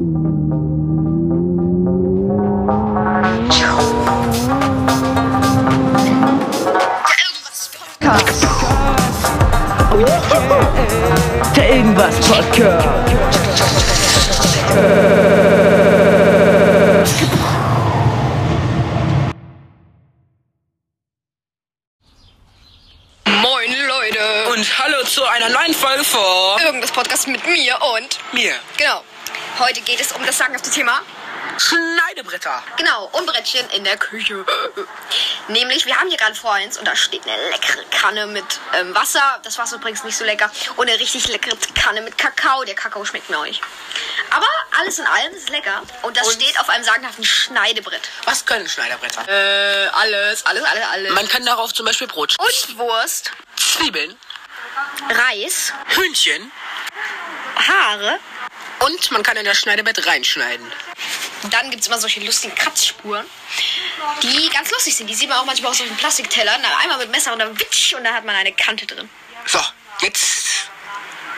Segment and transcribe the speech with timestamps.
[0.00, 0.16] Podcast.
[11.54, 12.88] Der Irgendwas Podcast.
[23.26, 24.18] Moin Leute!
[24.50, 26.20] Und hallo zu einer neuen Folge von
[26.64, 28.54] Irgendwas Podcast mit mir und mir.
[28.78, 29.02] genau.
[29.60, 31.02] Heute geht es um das sagenhafte Thema.
[31.58, 32.62] Schneidebretter.
[32.78, 34.44] Genau, und Brettchen in der Küche.
[35.48, 38.94] Nämlich, wir haben hier gerade vor uns und da steht eine leckere Kanne mit ähm,
[38.94, 39.38] Wasser.
[39.42, 40.50] Das Wasser übrigens nicht so lecker.
[40.76, 42.64] Und eine richtig leckere Kanne mit Kakao.
[42.64, 43.60] Der Kakao schmeckt mir auch nicht.
[44.30, 44.46] Aber
[44.78, 45.82] alles in allem ist es lecker.
[46.02, 48.08] Und das Und- steht auf einem sagenhaften Schneidebrett.
[48.24, 49.28] Was können Schneiderbretter?
[49.28, 51.12] Äh, alles, alles, alles, alles.
[51.12, 54.16] Man kann darauf zum Beispiel Brot, und Wurst, Zwiebeln,
[55.10, 56.50] Reis, Hühnchen
[57.56, 58.18] Haare.
[58.80, 60.66] Und man kann in das Schneidebett reinschneiden.
[61.50, 63.24] Dann gibt es immer solche lustigen Kratzspuren,
[64.22, 65.06] die ganz lustig sind.
[65.08, 66.62] Die sieht man auch manchmal auf solchen Plastiktellern.
[66.62, 69.08] Dann einmal mit Messer und dann witsch und da hat man eine Kante drin.
[69.46, 69.60] So,
[70.00, 70.68] jetzt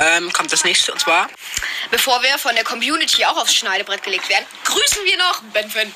[0.00, 1.28] ähm, kommt das nächste und zwar
[1.90, 5.94] Bevor wir von der Community auch aufs Schneidebrett gelegt werden, grüßen wir noch Benfen.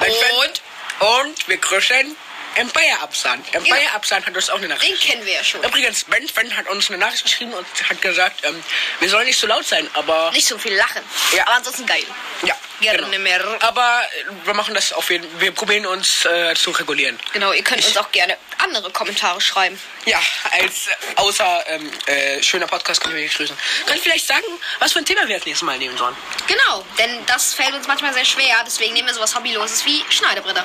[0.00, 0.62] Und
[0.98, 2.16] und wir grüßen
[2.56, 3.54] Empire Absand.
[3.54, 4.90] Empire Absand hat uns auch eine Nachricht.
[4.90, 5.62] den kennen wir ja schon.
[5.62, 8.62] Übrigens, Ben Fan hat uns eine Nachricht geschrieben und hat gesagt, ähm,
[9.00, 11.02] wir sollen nicht so laut sein, aber Nicht so viel lachen.
[11.34, 11.42] Ja.
[11.46, 12.04] Aber ansonsten geil.
[12.42, 13.18] ja, Gerne genau.
[13.18, 13.56] mehr.
[13.60, 17.18] Aber äh, wir machen das auf jeden Wir probieren uns äh, zu regulieren.
[17.32, 19.78] Genau, ihr könnt uns auch gerne andere Kommentare schreiben.
[20.06, 20.20] Ja,
[20.58, 23.56] als äh, außer ähm, äh, schöner Podcast können wir dich grüßen.
[23.86, 24.44] Könnt vielleicht sagen,
[24.78, 26.16] was für ein Thema wir als nächstes Mal nehmen sollen?
[26.46, 28.62] Genau, denn das fällt uns manchmal sehr schwer.
[28.66, 30.64] Deswegen nehmen wir sowas Hobbyloses wie Schneidebretter.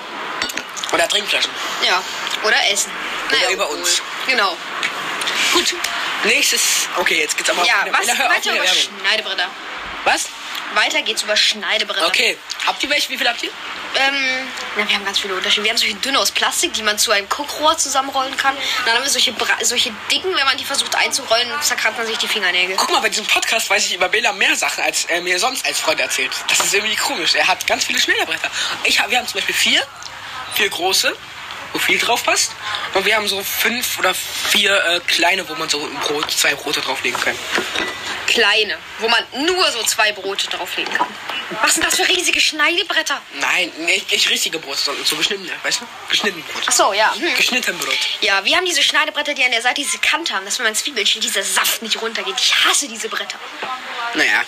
[0.91, 1.51] Oder Trinkflaschen.
[1.85, 2.01] Ja,
[2.43, 2.91] oder Essen.
[3.29, 3.79] Oder über obwohl.
[3.79, 4.01] uns.
[4.27, 4.57] Genau.
[5.53, 5.73] Gut.
[6.23, 6.87] Nächstes.
[6.97, 8.09] Okay, jetzt geht's aber Ja, auf, was?
[8.09, 8.67] auf Weiter mit über.
[8.67, 9.47] Schneidebritter.
[10.03, 10.25] Was?
[10.73, 12.07] Weiter geht's über Schneidebretter.
[12.07, 12.37] Okay.
[12.65, 13.09] Habt ihr welche?
[13.09, 13.49] Wie viel habt ihr?
[13.95, 15.65] Ähm, ja, wir haben ganz viele Unterschiede.
[15.65, 18.55] Wir haben solche dünne aus Plastik, die man zu einem Guckrohr zusammenrollen kann.
[18.85, 22.17] Dann haben wir solche, Bra solche dicken, wenn man die versucht einzurollen, zerkratzt man sich
[22.17, 22.77] die Fingernägel.
[22.77, 25.65] Guck mal, bei diesem Podcast weiß ich über Bela mehr Sachen, als er mir sonst
[25.65, 26.31] als Freund erzählt.
[26.47, 27.35] Das ist irgendwie komisch.
[27.35, 28.49] Er hat ganz viele Schneiderbretter.
[28.85, 29.85] Ich hab, wir haben zum Beispiel vier.
[30.55, 31.15] Vier große,
[31.73, 32.51] wo viel drauf passt.
[32.93, 36.53] Und wir haben so fünf oder vier äh, kleine, wo man so ein Brot, zwei
[36.55, 37.37] Brote drauflegen kann.
[38.27, 41.07] Kleine, wo man nur so zwei Brote drauflegen kann.
[41.61, 43.21] Was sind das für riesige Schneidebretter?
[43.39, 45.85] Nein, nicht, nicht richtige Brote, sondern so geschnittene, weißt du?
[46.09, 46.63] Geschnitten Brot.
[46.65, 47.13] Ach so, ja.
[47.13, 47.35] Hm.
[47.35, 47.97] Geschnitten Brot.
[48.21, 50.75] Ja, wir haben diese Schneidebretter, die an der Seite diese Kante haben, dass wenn man
[50.75, 52.35] Zwiebeln schält, dieser Saft nicht runtergeht.
[52.37, 53.37] Ich hasse diese Bretter.
[54.13, 54.43] Naja.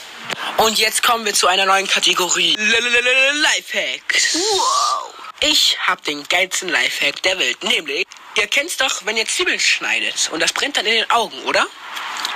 [0.57, 2.55] Und jetzt kommen wir zu einer neuen Kategorie.
[2.57, 4.35] Lifehacks.
[4.35, 5.22] Wow.
[5.45, 7.61] Ich hab den geilsten Lifehack der Welt.
[7.65, 8.05] Nämlich,
[8.37, 11.67] ihr kennt's doch, wenn ihr Zwiebeln schneidet und das brennt dann in den Augen, oder?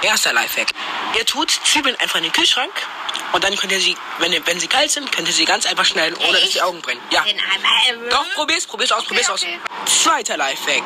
[0.01, 0.72] Erster Lifehack.
[1.18, 2.73] Ihr tut Zwiebeln einfach in den Kühlschrank
[3.31, 5.85] und dann könnt ihr sie, wenn, wenn sie kalt sind, könnt ihr sie ganz einfach
[5.85, 7.00] schneiden, ohne dass die Augen brennen.
[7.09, 7.25] Ja.
[8.09, 9.41] Doch, probier's, probier's aus, probier's aus.
[9.41, 9.57] okay.
[9.85, 10.84] Zweiter Lifehack.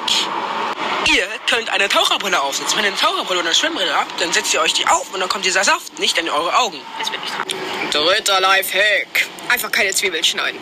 [1.09, 2.77] Ihr könnt eine Taucherbrille aufsetzen.
[2.77, 5.19] Wenn ihr eine Taucherbrille oder eine Schwimmbrille habt, dann setzt ihr euch die auf und
[5.19, 6.79] dann kommt dieser Saft nicht in eure Augen.
[6.99, 7.89] Jetzt bin ich dran.
[7.89, 9.27] Dritter Lifehack.
[9.49, 10.59] Einfach keine Zwiebeln schneiden.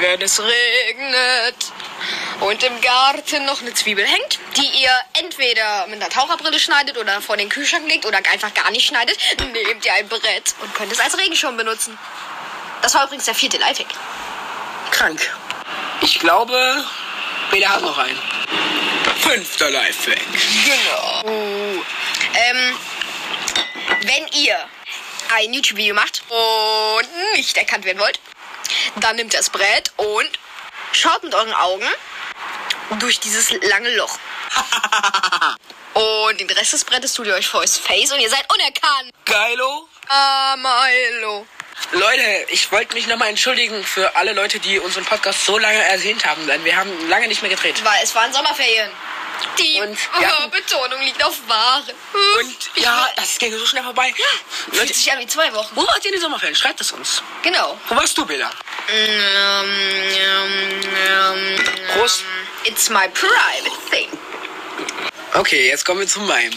[0.00, 1.56] Wenn es regnet
[2.40, 7.20] und im Garten noch eine Zwiebel hängt, die ihr entweder mit einer Taucherbrille schneidet oder
[7.20, 10.92] vor den Kühlschrank legt oder einfach gar nicht schneidet, nehmt ihr ein Brett und könnt
[10.92, 11.98] es als Regenschirm benutzen.
[12.82, 13.88] Das war übrigens der vierte Lifehack.
[14.90, 15.20] Krank.
[16.00, 16.84] Ich glaube,
[17.50, 18.18] Peter hat noch einen.
[19.20, 20.20] Fünfter Lifehack.
[20.64, 21.22] Genau.
[21.24, 22.76] Ähm,
[24.00, 24.56] wenn ihr
[25.34, 28.18] ein YouTube-Video macht und nicht erkannt werden wollt,
[28.96, 30.30] dann nehmt ihr das Brett und
[30.92, 31.86] schaut mit euren Augen
[32.98, 34.18] durch dieses lange Loch.
[35.94, 39.12] Und den Rest des Brettes tut ihr euch vor das Face und ihr seid unerkannt.
[39.26, 39.88] Geilo.
[40.08, 41.46] Ah, Milo.
[41.92, 46.24] Leute, ich wollte mich nochmal entschuldigen für alle Leute, die unseren Podcast so lange ersehnt
[46.24, 47.84] haben, denn wir haben lange nicht mehr gedreht.
[47.84, 48.90] Weil es waren Sommerferien.
[49.58, 51.84] Die Und hatten- Betonung liegt auf Waren.
[52.40, 54.12] Und Ich ja, das ging so schnell vorbei.
[54.14, 55.74] fühlt Leute, sich an wie zwei Wochen.
[55.74, 56.56] wo wart ihr in den Sommerferien?
[56.56, 57.22] Schreibt es uns.
[57.42, 57.78] Genau.
[57.88, 58.50] Wo warst du, Bela?
[61.94, 62.22] Prost.
[62.64, 64.08] It's my private thing.
[65.34, 66.52] Okay, jetzt kommen wir zu meinem.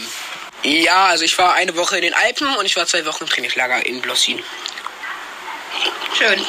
[0.62, 3.28] Ja, also ich war eine Woche in den Alpen und ich war zwei Wochen im
[3.30, 4.42] Trainingslager in Blossin.
[6.16, 6.44] Schön.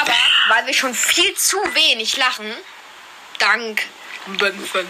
[0.00, 0.14] Aber
[0.48, 2.52] weil wir schon viel zu wenig lachen,
[3.46, 3.82] dank
[4.38, 4.86] Benfen,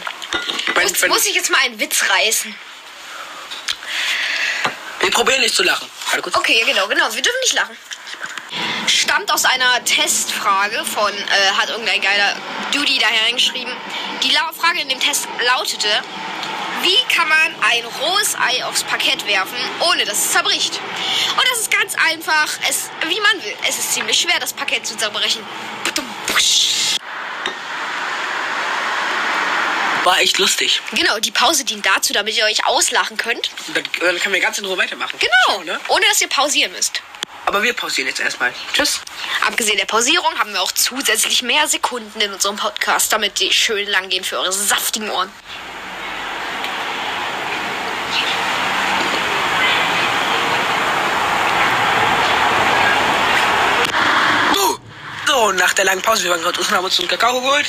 [0.75, 2.55] muss, muss ich jetzt mal einen Witz reißen.
[5.01, 5.89] Wir probieren nicht zu lachen.
[6.33, 7.15] Okay, genau, genau.
[7.15, 7.77] Wir dürfen nicht lachen.
[8.87, 12.35] Stammt aus einer Testfrage von, äh, hat irgendein geiler
[12.73, 13.73] Duty da hereingeschrieben.
[14.23, 15.89] Die Frage in dem Test lautete,
[16.83, 20.81] wie kann man ein rohes Ei aufs Parkett werfen, ohne dass es zerbricht?
[21.33, 23.55] Und das ist einfach, es, wie man will.
[23.69, 25.45] Es ist ziemlich schwer, das Paket zu zerbrechen.
[30.07, 30.81] War echt lustig.
[30.93, 33.51] Genau, die Pause dient dazu, damit ihr euch auslachen könnt.
[33.75, 35.19] Dann, dann können wir ganz in Ruhe weitermachen.
[35.19, 35.81] Genau, Ne?
[35.89, 37.03] ohne dass ihr pausieren müsst.
[37.45, 38.55] Aber wir pausieren jetzt erstmal.
[38.73, 39.01] Tschüss.
[39.45, 43.89] Abgesehen der Pausierung haben wir auch zusätzlich mehr Sekunden in unserem Podcast, damit die schön
[43.89, 45.33] lang gehen für eure saftigen Ohren.
[55.27, 57.67] So, nach der langen Pause, wir waren gerade draußen, haben uns einen Kakao geholt.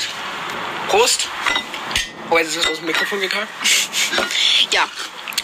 [0.89, 1.27] Prost.
[2.29, 3.47] Oh, jetzt ist es aus dem Mikrofon gekommen.
[4.71, 4.89] Ja.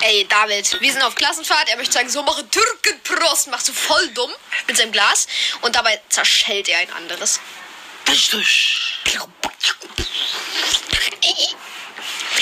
[0.01, 1.69] Ey, David, wir sind auf Klassenfahrt.
[1.69, 3.47] Er möchte sagen, so mache Türkenprost.
[3.47, 4.31] Macht so voll dumm
[4.67, 5.27] mit seinem Glas.
[5.61, 7.39] Und dabei zerschellt er ein anderes.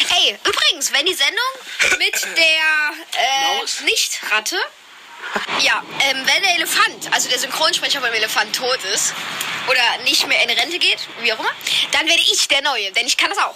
[0.10, 2.42] Ey, übrigens, wenn die Sendung mit der
[3.22, 3.84] äh?
[3.84, 4.58] Nicht-Ratte.
[5.60, 9.14] Ja, ähm, wenn der Elefant, also der Synchronsprecher beim Elefant tot ist
[9.68, 11.52] oder nicht mehr in Rente geht, wie auch immer,
[11.92, 13.56] dann werde ich der Neue, denn ich kann das auch.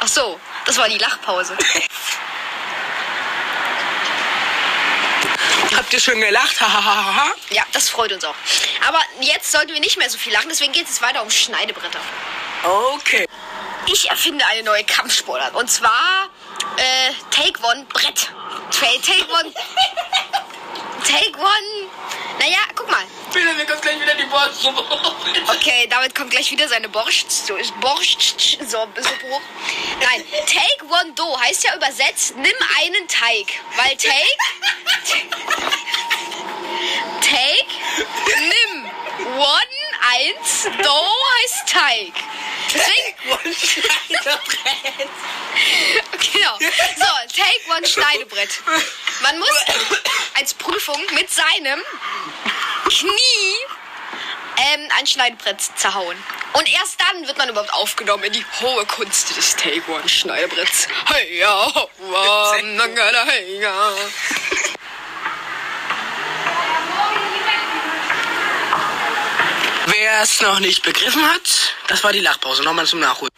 [0.00, 1.56] Ach so, das war die Lachpause.
[5.76, 6.56] Habt ihr schön gelacht?
[7.50, 8.34] Ja, das freut uns auch.
[8.86, 12.00] Aber jetzt sollten wir nicht mehr so viel lachen, deswegen geht es weiter um Schneidebretter.
[12.64, 13.26] okay.
[13.86, 15.54] Ich erfinde eine neue Kampfsportart.
[15.54, 16.28] Und zwar
[16.76, 18.30] äh, Take One Brett.
[18.70, 19.52] Take One.
[21.04, 21.88] Take One.
[22.38, 23.04] Naja, guck mal.
[23.32, 24.82] Bitte, mir kommt gleich wieder die Wurstsuppe.
[25.48, 27.30] Okay, damit kommt gleich wieder seine Borscht.
[27.30, 28.58] So ist Borscht.
[28.72, 29.40] Hoch.
[30.00, 33.46] Nein, Take One Do heißt ja übersetzt, nimm einen Teig.
[33.76, 34.36] Weil Take.
[37.20, 37.66] Take.
[38.38, 38.90] Nimm.
[39.38, 39.76] One,
[40.12, 40.64] eins.
[40.82, 41.06] Do
[41.42, 42.12] heißt Teig.
[42.72, 43.14] Deswegen
[46.32, 46.56] Genau.
[46.58, 48.50] So, take one Schneidebrett.
[49.22, 49.50] Man muss
[50.40, 51.78] als Prüfung mit seinem
[52.88, 53.56] Knie
[54.56, 56.16] ähm, ein Schneidebrett zerhauen.
[56.54, 60.88] Und erst dann wird man überhaupt aufgenommen in die hohe Kunst des Take One Schneidebretts.
[61.12, 61.70] Hey ja,
[63.26, 63.92] hey ja.
[69.86, 72.62] Wer es noch nicht begriffen hat, das war die Lachpause.
[72.62, 73.30] Nochmal zum Nachholen.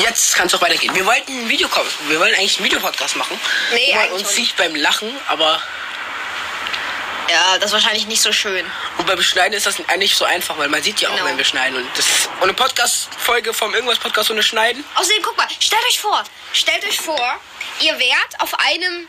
[0.00, 0.94] Jetzt kann es auch weitergehen.
[0.94, 1.68] Wir wollten ein Video
[2.08, 3.38] wir wollen eigentlich einen Videopodcast machen.
[3.72, 5.60] Nee, wo man eigentlich uns sieht beim Lachen, aber
[7.30, 8.64] Ja, das ist wahrscheinlich nicht so schön.
[8.96, 11.26] und beim Schneiden ist das nicht so einfach, weil man sieht ja auch, Genau.
[11.26, 11.76] wenn wir schneiden.
[11.76, 12.06] Und, das,
[12.36, 14.82] und eine Podcast-Folge vom irgendwas Podcast ohne Schneiden.
[14.94, 17.38] Außerdem, guck mal, stellt euch vor, stellt euch vor,
[17.80, 19.08] ihr wärt auf einem,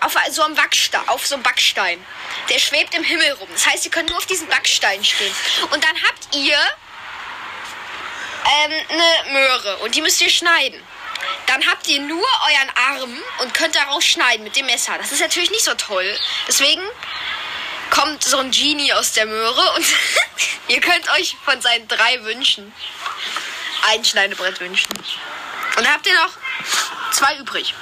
[0.00, 2.04] auf so einem Backstein, auf so einem Backstein.
[2.50, 3.48] Der schwebt im Himmel rum.
[3.52, 5.34] Das heißt, ihr könnt nur auf diesen Backstein stehen.
[5.70, 6.58] Und dann habt ihr
[8.50, 10.80] ähm, eine Möhre und die müsst ihr schneiden.
[11.46, 12.70] Dann habt ihr nur euren
[13.02, 14.96] Arm und könnt daraus schneiden mit dem Messer.
[14.98, 16.16] Das ist natürlich nicht so toll.
[16.48, 16.82] Deswegen
[17.90, 19.84] kommt so ein Genie aus der Möhre und
[20.68, 22.72] ihr könnt euch von seinen drei Wünschen
[23.92, 24.88] ein Schneidebrett wünschen.
[24.96, 26.30] Und dann habt ihr noch
[27.12, 27.74] zwei übrig.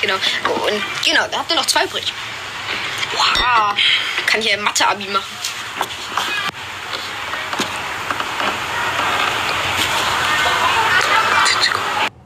[0.00, 0.14] Genau.
[0.14, 2.12] Und genau, da habt ihr noch zwei übrig.
[3.12, 3.76] Wow.
[4.26, 5.26] Kann ich ja Mathe-Abi machen.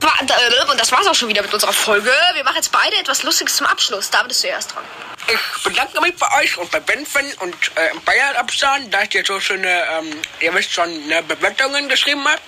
[0.00, 0.13] Wa- äh,
[0.70, 2.10] Und das war's auch schon wieder mit unserer Folge.
[2.34, 4.10] Wir machen jetzt beide etwas Lustiges zum Abschluss.
[4.10, 4.84] Da bist du erst dran.
[5.26, 9.40] Ich bedanke mich bei euch und bei Benfen und äh, Bayern Abstand, dass ihr so
[9.40, 12.42] schöne, ähm, ihr wisst schon, ne, Bewertungen geschrieben habt.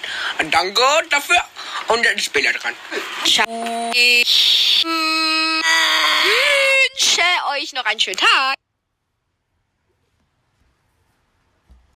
[0.51, 1.43] Danke dafür.
[1.89, 2.75] Und jetzt ist Bela dran.
[3.25, 3.93] Ciao.
[3.95, 4.85] Ich
[6.99, 8.66] wünsche euch noch einen schönen Tag.